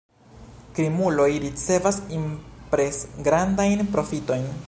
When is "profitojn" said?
3.97-4.53